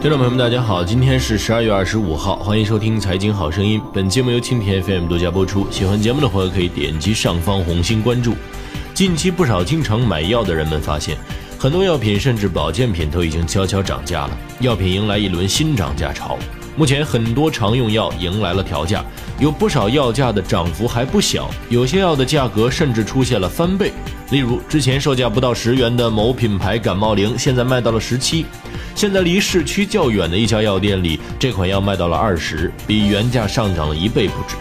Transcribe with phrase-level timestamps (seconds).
[0.00, 3.78] 听众朋友们，大家好，今天是十二月二十五号，欢迎收听《财经好声音》。
[3.92, 5.70] 本节目由蜻蜓 FM 独家播出。
[5.70, 8.34] 喜欢节目的朋友可以点击上方红心关注。
[8.94, 11.18] 近期不少经常买药的人们发现，
[11.58, 16.38] 很多药品甚至保健品都已经悄悄涨价了，药品迎来一轮新涨价潮。
[16.76, 19.04] 目前很多常用药迎来了调价，
[19.38, 23.92] 有不少药价的涨幅还不小，有些药的价格甚至出现了翻倍。
[24.30, 28.46] 例如，之前售价不到十元的某品牌感冒灵，现在卖到了十七。
[28.94, 34.56] 现在离市区较远的一家药店里，这款药卖到了二十，比原价上涨了一倍不止。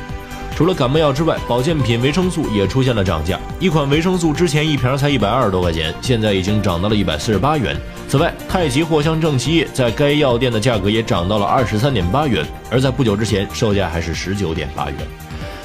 [0.59, 3.39] 除了感冒药之外，保健品维生素也出现了涨价。
[3.61, 7.77] 一款维生素之前一瓶才一百二十多块钱，现在已经涨到了一百四十八元。
[8.09, 14.95] 此外，太极藿香正气液在该药店的价格也涨到了二十三点八元，而在不久之前售价还是十九点八元。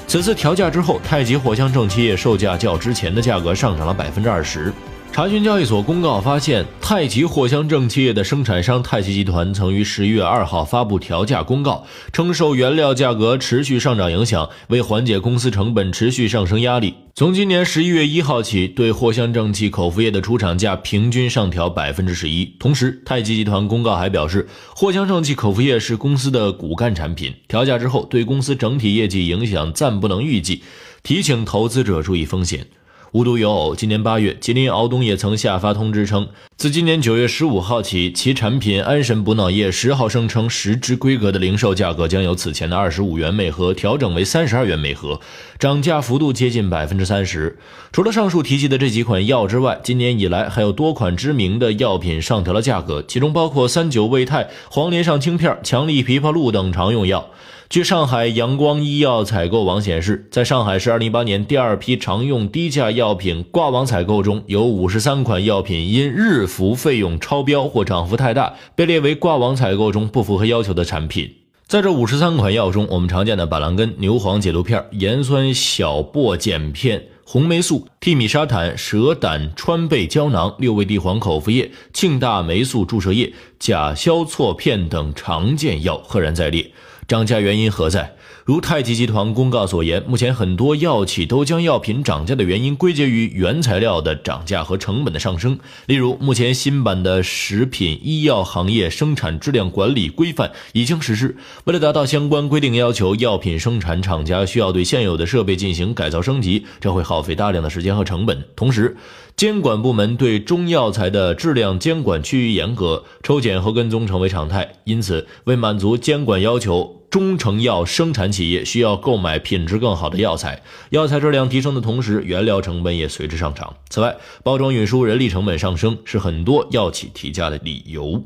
[0.06, 4.72] 此次调价之后，太极藿香正气液售价较之前的价格上涨了百分之二十。
[5.14, 22.44] 查询交易所公告发现，太极藿香正气液的生产商太极集团曾于十一月二号发布调价公告，称受原料价格持续上涨影响，为缓解公司成本持续上升压力，从今年十一月一号起，对藿香正气口服液的出厂价平均上调百分之十一。
[22.58, 30.64] 同时，太极集团公告还表示，藿香正气口服液是公司的骨干产品，调价之后对公司整体业绩影响暂不能预计，
[31.04, 32.66] 提醒投资者注意风险。
[33.14, 36.26] 无独有偶，今年八月，吉林敖东也曾下发通知称，
[36.56, 45.20] 自今年九月十五号起，其产品安神补脑液十毫升称十支规格的零售价格将由此前的二十五元每盒调整为三十二元每盒，
[45.60, 47.56] 涨价幅度接近百分之三十。
[47.92, 57.28] 除了上述提及的这几款药之外，今年以来还有多款知名的药品上调了价格，其中包括三九胃泰、黄连上清片、强力枇杷露等常用药。
[57.70, 71.34] 据上海阳光医药采购网显示，在上海市2018年第二批常用低价药品挂网采购中，有53款药品因日服费用超标或涨幅太大，被列为挂网采购中不符合要求的产品。
[71.66, 86.70] 在这53款药中，我们常见的板蓝根、牛黄解毒片、盐酸小檗碱片、红霉素、替米沙坦、蛇胆川贝胶囊、六味地黄口服液、庆大霉素注射液、甲硝唑片等常见药赫然在列。
[87.06, 88.14] 涨价原因何在？
[88.44, 95.58] 如太极集团公告所言，目前很多药企都将药品涨价的原因归结于原材料的涨价和成本的上升。
[95.86, 108.44] 例如，目前新版的食品医药行业生产质量管理规范已经实施，为了达到相关规定要求，药品生产厂家需要对现有的设备进行改造升级，这会耗费大量的时间和成本。
[108.54, 108.94] 同时，
[109.38, 114.74] 监管部门对中药材的质量监管趋于严格，抽检和跟踪成为常态。
[114.84, 120.60] 因此，为满足监管要求，中成药生产企业需要购买品质更好的药材。
[120.90, 123.76] 药材质量提升的同时，原料成本也随之上涨。
[123.88, 128.20] 此外，包装运输、人力成本上升是很多药企提价的理由。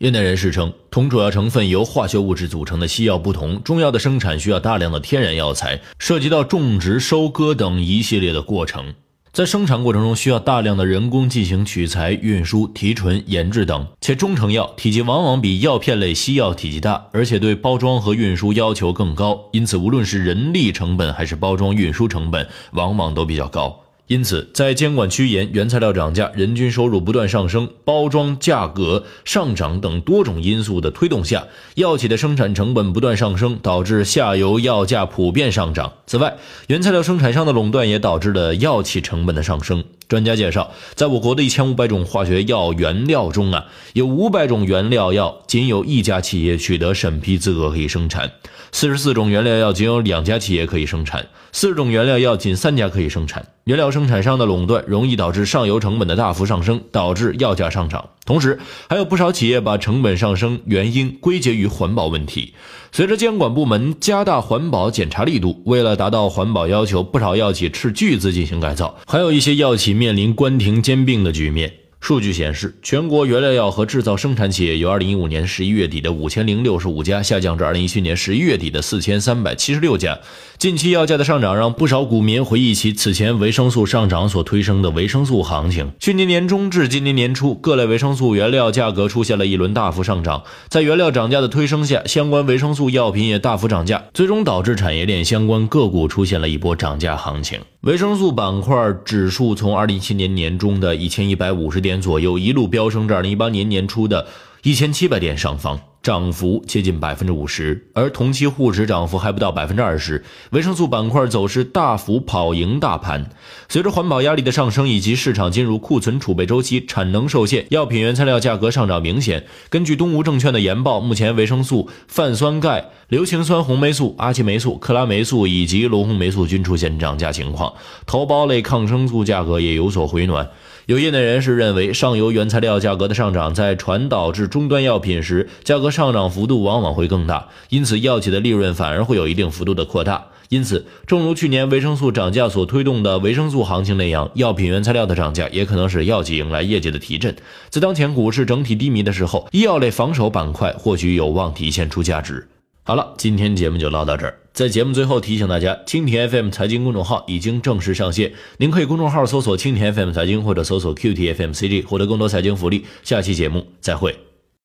[0.00, 8.92] 业内人士称，同主要成分由化学物质组成的西药不同，中药的生产需要大量的天然药材，涉及到种植、收割等一系列的过程。
[9.38, 23.78] 在生产过程中需要大量的人工进行取材、运输、提纯、研制等，且中成药体积往往比药片类西药体积大，而且对包装和运输要求更高，因此无论是人力成本还是包装运输成本，往往都比较高。
[24.08, 35.92] 因此，在监管趋严、原材料涨价、人均收入不断上升、包装价格上涨等多种因素的推动下，药企的生产成本不断上升，导致下游药价普遍上涨。
[36.06, 36.38] 此外，
[36.68, 39.84] 原材料生产商的垄断也导致了药企成本的上升。
[40.08, 48.32] 专家介绍，在我国的一千五百种化学药原料中啊，有五百种原料药仅有一家企业取得审批资格可以生产，
[48.72, 53.46] 四十四种原料药仅有两家企业可以生产，四十种原料药仅三家可以生产。
[53.64, 58.08] 原料生产商的垄断容易导致上游成本的大幅上升，导致药价上涨。
[58.28, 58.58] 同时，
[58.90, 62.52] 还有不少企业把成本上升原因归结于环保问题。
[62.92, 71.72] 随着监管部门加大环保检查力度，为了达到环保要求，不少药企斥巨资进行改造，还有一些药企面临关停兼并的局面。
[72.00, 80.18] 数据显示，全国原料药和制造生产企业由2015年11月底的5065家下降至2017年11月底的4376家。
[80.58, 85.92] 近期药价的上涨让不少股民回忆起此前维生素上涨所推升的维生素行情。
[86.00, 97.60] 去年年中至今年年初，各类维生素原料价格出现了一轮大幅上涨，在原料涨价的推升下，相关维生素药品也大幅涨价，最终导致产业链相关个股出现了一波涨价行情。
[97.82, 104.26] 维生素板块指数从2017年年中的一千一百五十点左右，一路飙升至2018年年初的
[104.64, 105.78] 一千七百点上方。
[106.08, 110.24] 涨幅接近百分之五十，而同期沪指涨幅还不到百分之二十。
[110.52, 113.28] 维生素板块走势大幅跑赢大盘。
[113.68, 119.44] 随着环保压力的上升以及市场进入库存储备周期，产能受限，药品原材料价格上涨明显。
[119.68, 127.74] 根据东吴证券的研报，目前维生素、泛酸钙、硫氰酸红霉素、阿奇霉素、克拉霉素以及罗红霉素均出现涨价情况，
[128.06, 130.48] 头孢类抗生素价格也有所回暖。
[130.86, 140.28] 有业内人士认为，上游原材料价格的上涨在传导至终端药品时，价格上涨幅度往往会更大，因此药企的利润反而会有一定幅度的扩大。
[140.48, 147.34] 因此，正如去年维生素涨价所推动的维生素行情那样，药品原材料的涨价也可能使药企迎来业绩的提振。
[147.68, 152.46] 在当前股市整体低迷的时候，医药类防守板块或许有望体现出价值。
[152.84, 154.38] 好了，今天节目就唠到这儿。
[154.52, 162.86] 在节目最后提醒大家，蜻蜓 FM 财经公众号已经正式上线，您可以公众号搜索蜻蜓 FM 财经或者搜索 QTFMCG 获得更多财经福利。
[163.02, 164.27] 下期节目再会。